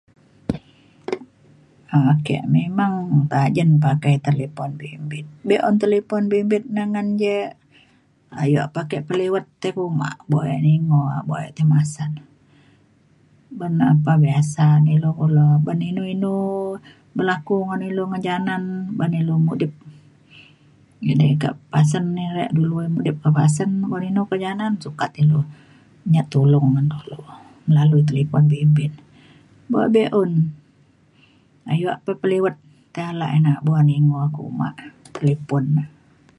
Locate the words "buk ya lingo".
10.29-11.01